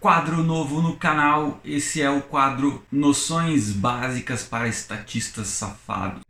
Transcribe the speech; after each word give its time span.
Quadro 0.00 0.44
novo 0.44 0.80
no 0.80 0.96
canal, 0.96 1.60
esse 1.64 2.00
é 2.00 2.08
o 2.08 2.22
quadro 2.22 2.84
Noções 2.90 3.72
Básicas 3.72 4.44
para 4.44 4.68
Estatistas 4.68 5.48
Safados. 5.48 6.22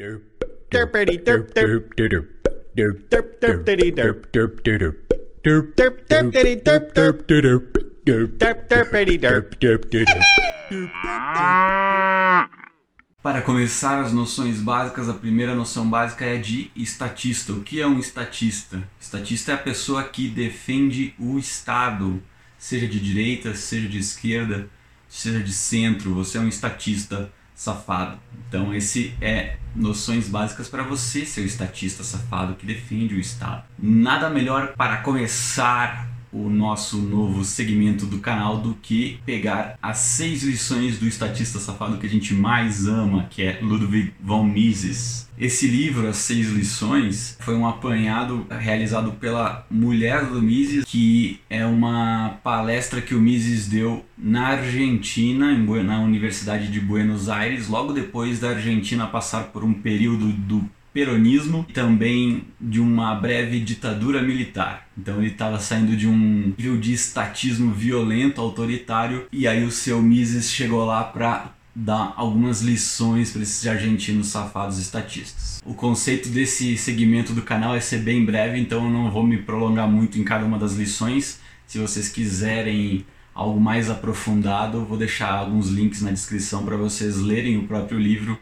Para 13.23 13.43
começar 13.43 14.00
as 14.00 14.14
noções 14.14 14.61
básicas, 14.61 15.11
a 15.11 15.14
primeira 15.14 15.55
noção 15.55 15.87
básica 15.91 16.25
é 16.25 16.39
de 16.39 16.71
estatista. 16.75 17.53
O 17.53 17.61
que 17.61 17.82
é 17.82 17.87
um 17.87 17.98
estatista? 17.98 18.82
Estatista 18.98 19.53
é 19.53 19.55
a 19.57 19.59
pessoa 19.59 20.05
que 20.05 20.27
defende 20.27 21.14
o 21.19 21.39
Estado, 21.39 22.23
seja 22.59 22.86
de 22.86 22.98
direita, 22.98 23.54
seja 23.54 23.88
de 23.88 23.98
esquerda, 23.98 24.68
seja 25.08 25.40
de 25.40 25.52
centro. 25.52 26.14
Você 26.14 26.39
é 26.39 26.40
um 26.40 26.48
estatista 26.48 27.32
safado. 27.54 28.18
Então, 28.48 28.75
esse 28.75 29.14
é 29.21 29.57
noções 29.75 30.29
básicas 30.29 30.68
para 30.68 30.82
você 30.82 31.25
ser 31.25 31.40
o 31.43 31.46
estatista 31.46 32.03
safado 32.03 32.55
que 32.55 32.67
defende 32.67 33.15
o 33.15 33.21
Estado. 33.21 33.65
Nada 33.79 34.29
melhor 34.29 34.75
para 34.77 34.98
começar 34.98 36.09
o 36.33 36.49
nosso 36.49 36.99
novo 36.99 37.45
segmento 37.45 38.07
do 38.07 38.19
canal 38.19 38.59
do 38.59 38.75
que 38.75 39.21
pegar 39.25 39.79
as 39.83 39.99
seis 39.99 40.43
lições 40.43 40.99
do 40.99 41.07
estatista 41.07 41.59
safado 41.59 41.99
que 41.99 42.07
a 42.07 42.11
gente 42.11 42.35
mais 42.35 42.87
ama, 42.87 43.27
que 43.31 43.43
é 43.43 43.59
Ludwig 43.61 44.13
von 44.21 44.45
Mises. 44.45 45.29
Esse 45.39 45.69
livro, 45.69 46.09
As 46.09 46.17
Seis 46.17 46.49
Lições, 46.49 47.37
foi 47.39 47.55
um 47.55 47.67
apanhado 47.67 48.45
realizado 48.51 49.13
pela 49.13 49.65
mulher 49.71 50.27
do 50.27 50.43
Mises, 50.43 50.85
que 50.85 51.39
é 51.49 51.65
uma 51.65 52.41
palestra 52.43 53.01
que 53.01 53.15
o 53.15 53.21
Mises 53.21 53.69
deu 53.69 54.05
na 54.17 54.49
Argentina, 54.49 55.57
na 55.85 56.01
Universidade 56.01 56.73
de 56.73 56.81
Buenos 56.81 57.29
Aires, 57.29 57.69
logo 57.69 57.92
depois 57.92 58.41
da 58.41 58.51
Argentina 58.51 59.07
passar 59.07 59.45
por 59.45 59.63
um 59.63 59.73
período 59.73 60.33
do 60.33 60.69
peronismo 60.99 61.65
e 61.69 61.73
também 61.73 62.43
de 62.61 62.81
uma 62.81 63.15
breve 63.15 63.61
ditadura 63.61 64.21
militar. 64.21 64.89
Então 64.99 65.19
ele 65.19 65.29
estava 65.31 65.61
saindo 65.61 65.97
de 65.97 66.09
um 66.09 66.53
nível 66.59 66.77
de 66.77 66.93
estatismo 66.93 67.73
violento, 67.73 68.41
autoritário, 68.41 69.27
e 69.31 69.47
aí 69.47 69.63
o 69.63 69.71
seu 69.71 70.03
Mises 70.03 70.51
chegou 70.51 70.85
lá 70.85 71.05
para 71.05 71.53
dar 71.73 72.15
algumas 72.17 72.63
lições 72.63 73.31
para 73.31 73.43
esses 73.43 73.65
argentinos 73.65 74.27
safados 74.27 74.79
estatistas. 74.79 75.63
O 75.65 75.73
conceito 75.73 76.31
desse 76.31 76.77
segmento 76.77 77.33
do 77.33 77.43
canal 77.43 77.77
é 77.77 77.81
ser 77.81 77.99
bem 77.99 78.25
breve, 78.25 78.59
então 78.59 78.85
eu 78.85 78.91
não 78.91 79.09
vou 79.09 79.25
me 79.25 79.37
prolongar 79.37 79.89
muito 79.89 80.19
em 80.19 80.25
cada 80.25 80.45
uma 80.45 80.59
das 80.59 80.75
lições. 80.75 81.39
Se 81.65 81.79
vocês 81.79 82.09
quiserem 82.09 83.07
algo 83.33 83.61
mais 83.61 83.89
aprofundado, 83.89 84.85
vou 84.85 84.99
deixar 84.99 85.31
alguns 85.31 85.69
links 85.69 86.03
na 86.03 86.11
descrição 86.11 86.65
para 86.65 86.77
vocês 86.77 87.19
lerem 87.19 87.57
o 87.57 87.69
próprio 87.69 88.01
livro 88.01 88.37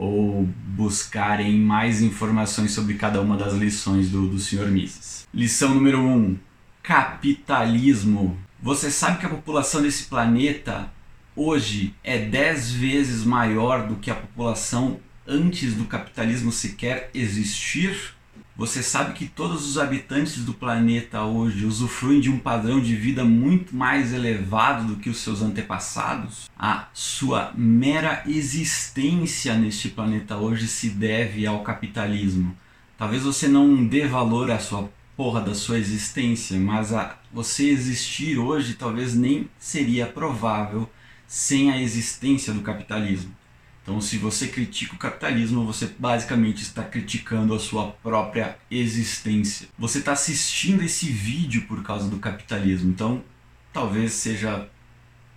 ou 0.00 0.48
buscarem 0.68 1.58
mais 1.58 2.00
informações 2.00 2.72
sobre 2.72 2.94
cada 2.94 3.20
uma 3.20 3.36
das 3.36 3.52
lições 3.52 4.08
do, 4.08 4.26
do 4.26 4.38
Sr. 4.38 4.66
Mises. 4.70 5.28
Lição 5.32 5.74
número 5.74 5.98
1: 6.00 6.16
um, 6.16 6.38
Capitalismo. 6.82 8.38
Você 8.62 8.90
sabe 8.90 9.18
que 9.18 9.26
a 9.26 9.30
população 9.30 9.82
desse 9.82 10.04
planeta 10.04 10.90
hoje 11.36 11.94
é 12.02 12.18
10 12.18 12.72
vezes 12.72 13.24
maior 13.24 13.86
do 13.86 13.96
que 13.96 14.10
a 14.10 14.14
população 14.14 14.98
antes 15.26 15.74
do 15.74 15.84
capitalismo 15.84 16.50
sequer 16.50 17.10
existir? 17.12 18.14
Você 18.60 18.82
sabe 18.82 19.14
que 19.14 19.26
todos 19.26 19.66
os 19.66 19.78
habitantes 19.78 20.44
do 20.44 20.52
planeta 20.52 21.22
hoje 21.22 21.64
usufruem 21.64 22.20
de 22.20 22.28
um 22.28 22.38
padrão 22.38 22.78
de 22.78 22.94
vida 22.94 23.24
muito 23.24 23.74
mais 23.74 24.12
elevado 24.12 24.86
do 24.86 24.96
que 24.96 25.08
os 25.08 25.16
seus 25.16 25.40
antepassados? 25.40 26.50
A 26.58 26.88
sua 26.92 27.54
mera 27.56 28.22
existência 28.26 29.54
neste 29.54 29.88
planeta 29.88 30.36
hoje 30.36 30.68
se 30.68 30.90
deve 30.90 31.46
ao 31.46 31.62
capitalismo. 31.62 32.54
Talvez 32.98 33.22
você 33.22 33.48
não 33.48 33.82
dê 33.82 34.06
valor 34.06 34.50
à 34.50 34.58
sua 34.58 34.92
porra 35.16 35.40
da 35.40 35.54
sua 35.54 35.78
existência, 35.78 36.60
mas 36.60 36.92
a 36.92 37.16
você 37.32 37.70
existir 37.70 38.36
hoje 38.36 38.74
talvez 38.74 39.14
nem 39.14 39.48
seria 39.58 40.04
provável 40.04 40.86
sem 41.26 41.72
a 41.72 41.80
existência 41.80 42.52
do 42.52 42.60
capitalismo. 42.60 43.34
Então, 43.82 44.00
se 44.00 44.18
você 44.18 44.46
critica 44.48 44.94
o 44.94 44.98
capitalismo, 44.98 45.64
você 45.64 45.90
basicamente 45.98 46.62
está 46.62 46.82
criticando 46.82 47.54
a 47.54 47.58
sua 47.58 47.88
própria 47.88 48.58
existência. 48.70 49.68
Você 49.78 49.98
está 49.98 50.12
assistindo 50.12 50.82
esse 50.82 51.06
vídeo 51.06 51.62
por 51.62 51.82
causa 51.82 52.08
do 52.08 52.18
capitalismo, 52.18 52.90
então 52.90 53.24
talvez 53.72 54.12
seja 54.12 54.68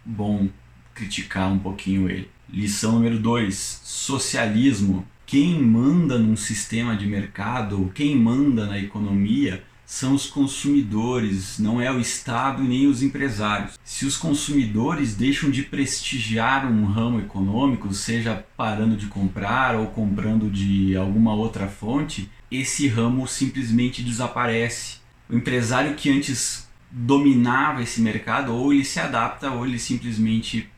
bom 0.06 0.50
criticar 0.94 1.52
um 1.52 1.60
pouquinho 1.60 2.10
ele. 2.10 2.30
Lição 2.50 2.94
número 2.94 3.18
2: 3.18 3.82
socialismo. 3.84 5.08
Quem 5.26 5.60
manda 5.60 6.20
num 6.20 6.36
sistema 6.36 6.96
de 6.96 7.08
mercado, 7.08 7.92
quem 7.96 8.16
manda 8.16 8.68
na 8.68 8.78
economia, 8.78 9.64
são 9.86 10.16
os 10.16 10.26
consumidores, 10.26 11.60
não 11.60 11.80
é 11.80 11.92
o 11.92 12.00
Estado 12.00 12.64
nem 12.64 12.88
os 12.88 13.04
empresários. 13.04 13.78
Se 13.84 14.06
os 14.06 14.18
consumidores 14.18 15.16
deixam 15.16 15.52
de 15.52 15.64
prestigiar 15.64 16.66
um 16.72 16.86
ramo 16.86 17.20
econômico, 17.20 17.94
seja 17.94 18.46
parando 18.58 18.96
de 18.96 19.08
comprar 19.08 19.76
ou 19.76 19.88
comprando 19.88 20.50
de 20.50 20.96
alguma 20.96 21.34
outra 21.34 21.68
fonte, 21.68 22.30
esse 22.50 22.88
ramo 22.88 23.28
simplesmente 23.28 24.02
desaparece. 24.02 24.98
O 25.30 25.36
empresário 25.36 25.96
que 25.96 26.10
antes 26.10 26.68
dominava 26.90 27.82
esse 27.82 28.00
mercado, 28.02 28.54
ou 28.54 28.72
ele 28.72 28.86
se 28.86 29.00
adapta 29.00 29.50
ou 29.50 29.66
ele 29.66 29.80
simplesmente 29.80 30.70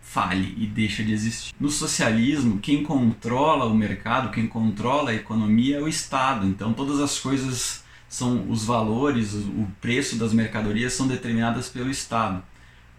fale 0.00 0.54
e 0.56 0.66
deixa 0.66 1.02
de 1.02 1.12
existir. 1.12 1.52
No 1.58 1.68
socialismo, 1.68 2.58
quem 2.58 2.84
controla 2.84 3.64
o 3.64 3.74
mercado, 3.74 4.30
quem 4.30 4.46
controla 4.46 5.10
a 5.10 5.14
economia 5.14 5.78
é 5.78 5.80
o 5.82 5.88
Estado. 5.88 6.46
Então 6.46 6.72
todas 6.72 7.00
as 7.00 7.18
coisas 7.18 7.83
são 8.14 8.48
os 8.48 8.64
valores, 8.64 9.34
o 9.34 9.66
preço 9.80 10.16
das 10.16 10.32
mercadorias 10.32 10.92
são 10.92 11.08
determinadas 11.08 11.68
pelo 11.68 11.90
Estado. 11.90 12.44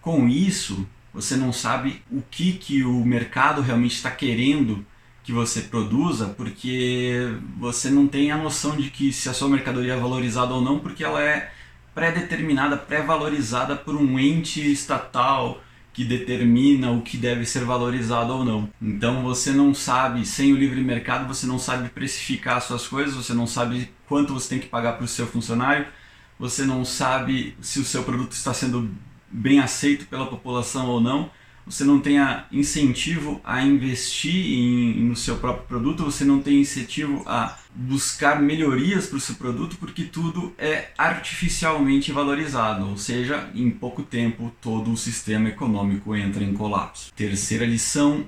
Com 0.01 0.27
isso, 0.27 0.85
você 1.13 1.37
não 1.37 1.53
sabe 1.53 2.01
o 2.11 2.21
que, 2.29 2.51
que 2.51 2.83
o 2.83 3.05
mercado 3.05 3.61
realmente 3.61 3.95
está 3.95 4.11
querendo 4.11 4.85
que 5.23 5.31
você 5.31 5.61
produza, 5.61 6.27
porque 6.35 7.33
você 7.57 7.89
não 7.89 8.07
tem 8.07 8.29
a 8.29 8.37
noção 8.37 8.75
de 8.75 8.89
que 8.89 9.13
se 9.13 9.29
a 9.29 9.33
sua 9.33 9.47
mercadoria 9.47 9.93
é 9.93 9.97
valorizada 9.97 10.53
ou 10.53 10.61
não, 10.61 10.79
porque 10.79 11.03
ela 11.03 11.23
é 11.23 11.49
pré-determinada, 11.95 12.75
pré-valorizada 12.75 13.73
por 13.73 13.95
um 13.95 14.19
ente 14.19 14.69
estatal 14.69 15.63
que 15.95 16.03
determina 16.03 16.91
o 16.91 17.01
que 17.01 17.15
deve 17.15 17.45
ser 17.45 17.63
valorizado 17.63 18.33
ou 18.33 18.43
não. 18.43 18.69
Então 18.81 19.23
você 19.23 19.51
não 19.53 19.73
sabe, 19.73 20.25
sem 20.25 20.51
o 20.51 20.57
livre 20.57 20.81
mercado, 20.81 21.25
você 21.25 21.47
não 21.47 21.57
sabe 21.57 21.87
precificar 21.87 22.61
suas 22.61 22.85
coisas, 22.85 23.15
você 23.15 23.33
não 23.33 23.47
sabe 23.47 23.89
quanto 24.05 24.33
você 24.33 24.49
tem 24.49 24.59
que 24.59 24.67
pagar 24.67 24.93
para 24.93 25.05
o 25.05 25.07
seu 25.07 25.25
funcionário, 25.25 25.87
você 26.37 26.65
não 26.65 26.83
sabe 26.83 27.55
se 27.61 27.79
o 27.79 27.85
seu 27.85 28.03
produto 28.03 28.33
está 28.33 28.53
sendo 28.53 28.91
bem 29.31 29.61
aceito 29.61 30.05
pela 30.07 30.27
população 30.27 30.87
ou 30.87 30.99
não 30.99 31.31
você 31.65 31.83
não 31.83 31.99
tenha 31.99 32.45
incentivo 32.51 33.41
a 33.43 33.63
investir 33.63 34.53
em, 34.53 35.01
no 35.03 35.15
seu 35.15 35.37
próprio 35.37 35.65
produto, 35.67 36.03
você 36.03 36.23
não 36.23 36.41
tem 36.41 36.61
incentivo 36.61 37.23
a 37.25 37.57
buscar 37.73 38.41
melhorias 38.41 39.07
para 39.07 39.17
o 39.17 39.21
seu 39.21 39.35
produto, 39.35 39.77
porque 39.77 40.03
tudo 40.03 40.53
é 40.57 40.89
artificialmente 40.97 42.11
valorizado, 42.11 42.87
ou 42.87 42.97
seja, 42.97 43.49
em 43.53 43.69
pouco 43.69 44.03
tempo 44.03 44.51
todo 44.61 44.91
o 44.91 44.97
sistema 44.97 45.49
econômico 45.49 46.15
entra 46.15 46.43
em 46.43 46.53
colapso. 46.53 47.11
Terceira 47.13 47.65
lição: 47.65 48.25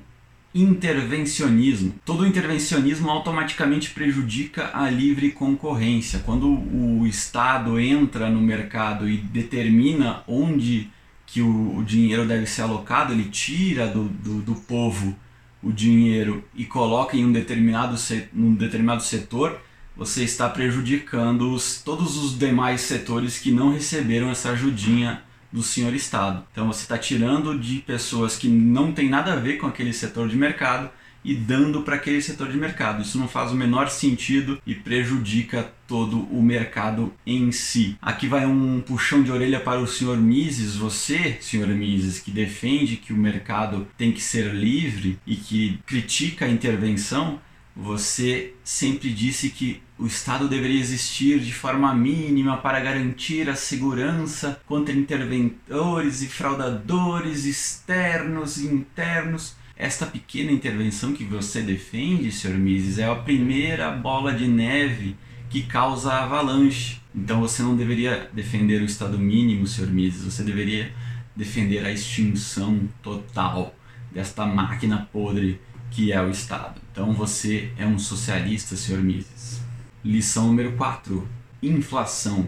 intervencionismo. 0.54 1.96
Todo 2.04 2.26
intervencionismo 2.26 3.10
automaticamente 3.10 3.92
prejudica 3.92 4.72
a 4.74 4.90
livre 4.90 5.32
concorrência. 5.32 6.20
Quando 6.20 6.48
o 6.50 7.06
Estado 7.06 7.80
entra 7.80 8.30
no 8.30 8.42
mercado 8.42 9.08
e 9.08 9.18
determina 9.18 10.24
onde 10.28 10.90
que 11.28 11.42
o, 11.42 11.78
o 11.78 11.84
dinheiro 11.84 12.26
deve 12.26 12.48
ser 12.48 12.64
alocado, 12.64 13.14
ele 13.14 13.26
tira 13.26 13.86
do, 13.86 14.06
do, 14.06 14.42
do, 14.42 14.56
povo 14.56 15.16
o 15.62 15.72
dinheiro 15.72 16.44
e 16.56 16.66
coloca 16.66 17.18
em 17.18 17.26
um 17.26 17.32
determinado, 17.32 17.96
num 18.34 18.56
determinado 18.56 19.04
setor, 19.04 19.60
você 19.96 20.24
está 20.24 20.50
prejudicando 20.50 21.52
os, 21.52 21.82
todos 21.84 22.16
os 22.18 22.40
demais 22.40 22.82
setores 22.82 23.38
que 23.38 23.52
não 23.52 23.74
receberam 23.74 24.32
essa 24.32 24.52
ajudinha 24.52 25.22
do 25.52 25.62
senhor 25.62 25.94
Estado. 25.94 26.46
Então 26.52 26.68
você 26.68 26.84
está 26.84 26.98
tirando 26.98 27.60
de 27.60 27.80
pessoas 27.80 28.38
que 28.38 28.48
não 28.48 28.94
tem 28.94 29.10
nada 29.10 29.34
a 29.34 29.36
ver 29.36 29.58
com 29.58 29.68
aquele 29.68 29.92
setor 29.92 30.30
de 30.30 30.38
mercado 30.38 30.90
e 31.24 31.34
dando 31.34 31.82
para 31.82 31.96
aquele 31.96 32.22
setor 32.22 32.50
de 32.52 32.58
mercado. 32.58 33.02
Isso 33.02 33.18
não 33.18 33.28
faz 33.28 33.52
o 33.52 33.56
menor 33.56 33.90
sentido 33.90 34.62
e 34.66 34.74
prejudica 34.74 35.72
todo 35.88 36.20
o 36.32 36.42
mercado 36.42 37.14
em 37.26 37.52
si. 37.52 37.98
Aqui 38.02 38.28
vai 38.28 38.46
um 38.46 38.82
puxão 38.82 39.24
de 39.24 39.32
orelha 39.32 39.60
para 39.60 39.80
o 39.80 39.88
senhor 39.88 40.18
Mises, 40.18 40.76
você, 40.76 41.38
senhor 41.40 41.68
Mises, 41.70 42.20
que 42.20 42.32
defende 42.32 42.98
que 42.98 43.14
o 43.14 43.18
mercado 43.18 43.88
tem 43.98 44.12
que 44.12 44.22
ser 44.22 44.54
livre 44.54 45.18
e 45.26 45.36
que 45.36 45.80
critica 45.86 46.46
a 46.46 46.50
intervenção, 46.50 47.40
Você 47.80 48.56
sempre 48.64 49.14
disse 49.14 49.52
que 49.52 49.84
o 50.00 50.08
Estado 50.08 50.48
deveria 50.48 50.80
existir 50.80 51.40
de 51.40 51.54
forma 51.54 51.94
mínima 51.94 52.58
para 52.58 52.80
garantir 52.80 53.48
a 53.48 53.56
segurança 53.56 54.60
contra 54.66 54.96
interventores 54.96 56.24
e 56.24 56.28
fraudadores 56.28 57.46
externos 57.46 58.58
e 58.58 58.66
internos. 58.66 59.56
Esta 59.76 60.08
pequena 60.08 60.52
intervenção 60.52 61.14
que 61.14 61.24
você 61.24 61.62
defende, 61.62 62.32
Sr. 62.32 62.58
Mises, 62.58 62.98
é 62.98 63.06
a 63.06 63.14
primeira 63.14 63.92
bola 63.92 64.34
de 64.34 64.48
neve 64.48 65.16
que 65.48 65.62
causa 65.62 66.14
avalanche. 66.14 67.00
Então 67.14 67.40
você 67.40 67.62
não 67.62 67.76
deveria 67.76 68.28
defender 68.34 68.82
o 68.82 68.86
Estado 68.86 69.20
mínimo, 69.20 69.68
Sr. 69.68 69.92
Mises, 69.92 70.24
você 70.24 70.42
deveria 70.42 70.92
defender 71.36 71.86
a 71.86 71.92
extinção 71.92 72.90
total 73.04 73.76
desta 74.12 74.48
máquina 74.48 75.08
podre 75.14 75.60
que 75.92 76.12
é 76.12 76.22
o 76.22 76.30
Estado. 76.30 76.82
Então 76.92 77.14
você 77.14 77.72
é 77.78 77.86
um 77.86 78.00
socialista, 78.00 78.76
Sr. 78.76 78.98
Mises. 78.98 79.62
Lição 80.04 80.48
número 80.48 80.74
4: 80.74 81.28
inflação. 81.62 82.48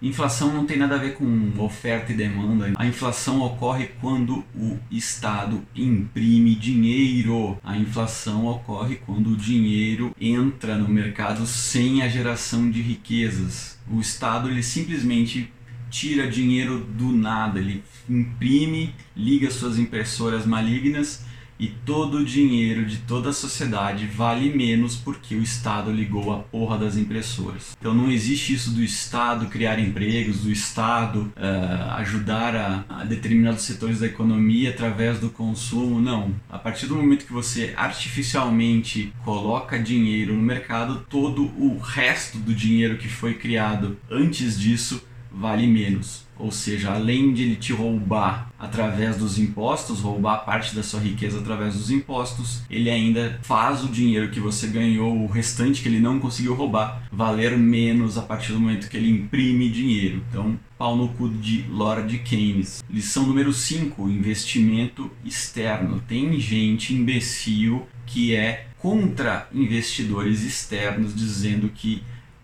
Inflação 0.00 0.54
não 0.54 0.64
tem 0.64 0.76
nada 0.76 0.94
a 0.94 0.98
ver 0.98 1.14
com 1.14 1.52
oferta 1.58 2.12
e 2.12 2.14
demanda. 2.14 2.72
A 2.76 2.86
inflação 2.86 3.40
ocorre 3.40 3.88
quando 4.00 4.44
o 4.54 4.78
Estado 4.92 5.60
imprime 5.74 6.54
dinheiro. 6.54 7.58
A 7.64 7.76
inflação 7.76 8.46
ocorre 8.46 8.96
quando 8.96 9.30
o 9.30 9.36
dinheiro 9.36 10.14
entra 10.20 10.78
no 10.78 10.88
mercado 10.88 11.44
sem 11.46 12.02
a 12.02 12.08
geração 12.08 12.70
de 12.70 12.80
riquezas. 12.80 13.76
O 13.90 13.98
Estado 13.98 14.48
ele 14.48 14.62
simplesmente 14.62 15.52
tira 15.90 16.30
dinheiro 16.30 16.78
do 16.78 17.10
nada, 17.10 17.58
ele 17.58 17.82
imprime, 18.08 18.94
liga 19.16 19.50
suas 19.50 19.78
impressoras 19.78 20.46
malignas 20.46 21.24
e 21.58 21.68
todo 21.68 22.18
o 22.18 22.24
dinheiro 22.24 22.84
de 22.84 22.98
toda 22.98 23.30
a 23.30 23.32
sociedade 23.32 24.06
vale 24.06 24.50
menos 24.50 24.96
porque 24.96 25.34
o 25.34 25.42
Estado 25.42 25.90
ligou 25.90 26.32
a 26.32 26.38
porra 26.38 26.78
das 26.78 26.96
impressoras. 26.96 27.76
Então 27.78 27.92
não 27.92 28.10
existe 28.10 28.52
isso 28.54 28.70
do 28.70 28.82
Estado 28.82 29.46
criar 29.46 29.78
empregos, 29.78 30.40
do 30.40 30.52
Estado 30.52 31.32
uh, 31.36 31.90
ajudar 31.96 32.54
a, 32.54 32.84
a, 32.88 33.04
determinados 33.04 33.62
setores 33.62 34.00
da 34.00 34.06
economia 34.06 34.70
através 34.70 35.18
do 35.18 35.30
consumo. 35.30 36.00
Não. 36.00 36.34
A 36.48 36.58
partir 36.58 36.86
do 36.86 36.94
momento 36.94 37.26
que 37.26 37.32
você 37.32 37.72
artificialmente 37.76 39.12
coloca 39.24 39.78
dinheiro 39.78 40.34
no 40.34 40.42
mercado, 40.42 41.04
todo 41.08 41.42
o 41.58 41.78
resto 41.78 42.38
do 42.38 42.54
dinheiro 42.54 42.98
que 42.98 43.08
foi 43.08 43.34
criado 43.34 43.96
antes 44.10 44.58
disso 44.58 45.02
vale 45.38 45.66
menos. 45.66 46.26
Ou 46.38 46.52
seja, 46.52 46.92
além 46.92 47.32
de 47.32 47.42
ele 47.42 47.56
te 47.56 47.72
roubar 47.72 48.50
através 48.58 49.16
dos 49.16 49.38
impostos, 49.38 50.00
roubar 50.00 50.44
parte 50.44 50.74
da 50.74 50.82
sua 50.82 51.00
riqueza 51.00 51.40
através 51.40 51.74
dos 51.74 51.90
impostos, 51.90 52.62
ele 52.70 52.88
ainda 52.88 53.38
faz 53.42 53.82
o 53.82 53.88
dinheiro 53.88 54.30
que 54.30 54.38
você 54.38 54.68
ganhou, 54.68 55.16
o 55.16 55.26
restante 55.26 55.82
que 55.82 55.88
ele 55.88 55.98
não 55.98 56.20
conseguiu 56.20 56.54
roubar, 56.54 57.02
valer 57.10 57.56
menos 57.56 58.16
a 58.16 58.22
partir 58.22 58.52
do 58.52 58.60
momento 58.60 58.88
que 58.88 58.96
ele 58.96 59.10
imprime 59.10 59.68
dinheiro. 59.68 60.22
Então, 60.30 60.58
pau 60.76 60.96
no 60.96 61.08
cu 61.08 61.28
de 61.28 61.64
Lord 61.68 62.18
Keynes. 62.18 62.84
Lição 62.88 63.26
número 63.26 63.52
5: 63.52 64.08
investimento 64.08 65.10
externo. 65.24 66.00
Tem 66.06 66.38
gente 66.38 66.94
imbecil 66.94 67.86
que 68.06 68.34
é 68.34 68.68
contra 68.78 69.48
investidores 69.52 70.42
externos, 70.42 71.14
dizendo 71.14 71.68
que 71.68 72.02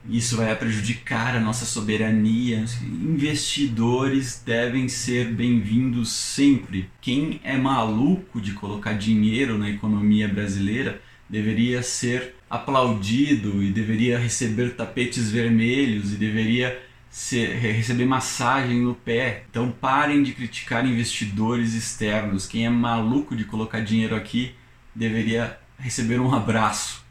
isso 0.09 0.37
vai 0.37 0.55
prejudicar 0.55 1.35
a 1.35 1.41
nossa 1.41 1.65
soberania. 1.65 2.65
Investidores 2.83 4.43
devem 4.45 4.89
ser 4.89 5.33
bem-vindos 5.33 6.13
sempre. 6.13 6.91
Quem 7.01 7.41
é 7.43 7.57
maluco 7.57 8.41
de 8.41 8.53
colocar 8.53 8.93
dinheiro 8.93 9.57
na 9.57 9.71
economia 9.71 10.29
brasileira 10.29 11.01
deveria 11.29 11.83
ser 11.83 12.35
aplaudido 12.51 13.63
e 13.63 13.71
deveria 13.71 14.19
receber 14.19 14.75
tapetes 14.75 15.31
vermelhos 15.31 16.13
e 16.13 16.17
deveria 16.17 16.81
ser, 17.11 17.57
receber 17.57 18.05
massagem 18.05 18.81
no 18.81 18.95
pé. 18.95 19.45
Então 19.51 19.71
parem 19.71 20.23
de 20.23 20.33
criticar 20.33 20.87
investidores 20.87 21.75
externos. 21.75 22.47
Quem 22.47 22.67
é 22.67 22.71
maluco 22.71 23.35
de 23.35 23.45
colocar 23.45 23.81
dinheiro 23.81 24.15
aqui 24.15 24.55
deveria 24.95 25.59
receber 25.79 26.21
um 26.21 26.35
abraço. 26.35 27.04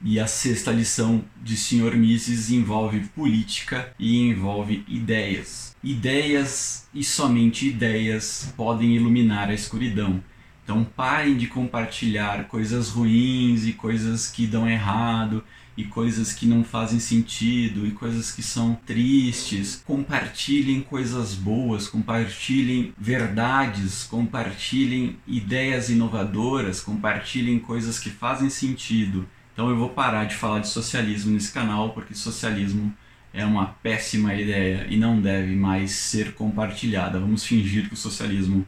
E 0.00 0.20
a 0.20 0.28
sexta 0.28 0.70
lição 0.70 1.24
de 1.42 1.56
Sr. 1.56 1.96
Mises 1.96 2.50
envolve 2.50 3.00
política 3.16 3.92
e 3.98 4.16
envolve 4.16 4.84
ideias. 4.86 5.74
Ideias 5.82 6.88
e 6.94 7.02
somente 7.02 7.66
ideias 7.66 8.52
podem 8.56 8.94
iluminar 8.94 9.48
a 9.48 9.54
escuridão. 9.54 10.22
Então 10.62 10.84
parem 10.84 11.36
de 11.36 11.48
compartilhar 11.48 12.46
coisas 12.46 12.90
ruins 12.90 13.66
e 13.66 13.72
coisas 13.72 14.28
que 14.28 14.46
dão 14.46 14.68
errado 14.68 15.42
e 15.76 15.84
coisas 15.84 16.32
que 16.32 16.46
não 16.46 16.62
fazem 16.62 17.00
sentido 17.00 17.84
e 17.86 17.90
coisas 17.90 18.30
que 18.30 18.42
são 18.42 18.78
tristes. 18.86 19.82
Compartilhem 19.84 20.80
coisas 20.80 21.34
boas, 21.34 21.88
compartilhem 21.88 22.92
verdades, 22.96 24.04
compartilhem 24.04 25.16
ideias 25.26 25.88
inovadoras, 25.88 26.80
compartilhem 26.80 27.58
coisas 27.58 27.98
que 27.98 28.10
fazem 28.10 28.48
sentido 28.48 29.26
então 29.58 29.70
eu 29.70 29.76
vou 29.76 29.88
parar 29.88 30.24
de 30.24 30.36
falar 30.36 30.60
de 30.60 30.68
socialismo 30.68 31.32
nesse 31.32 31.50
canal, 31.50 31.90
porque 31.90 32.14
socialismo 32.14 32.94
é 33.32 33.44
uma 33.44 33.66
péssima 33.66 34.32
ideia 34.32 34.86
e 34.88 34.96
não 34.96 35.20
deve 35.20 35.56
mais 35.56 35.90
ser 35.90 36.32
compartilhada. 36.34 37.18
Vamos 37.18 37.42
fingir 37.42 37.88
que 37.88 37.94
o 37.94 37.96
socialismo 37.96 38.64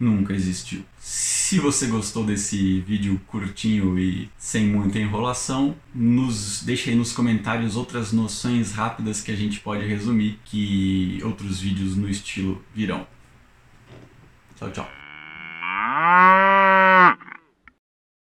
nunca 0.00 0.32
existiu. 0.32 0.84
Se 0.98 1.60
você 1.60 1.86
gostou 1.86 2.26
desse 2.26 2.80
vídeo 2.80 3.20
curtinho 3.28 3.96
e 3.96 4.28
sem 4.36 4.66
muita 4.66 4.98
enrolação, 4.98 5.76
nos 5.94 6.60
deixe 6.64 6.90
aí 6.90 6.96
nos 6.96 7.12
comentários 7.12 7.76
outras 7.76 8.10
noções 8.10 8.72
rápidas 8.72 9.22
que 9.22 9.30
a 9.30 9.36
gente 9.36 9.60
pode 9.60 9.86
resumir, 9.86 10.40
que 10.44 11.20
outros 11.22 11.60
vídeos 11.60 11.94
no 11.96 12.08
estilo 12.08 12.60
virão. 12.74 13.06
Tchau, 14.56 14.72
tchau. 14.72 14.90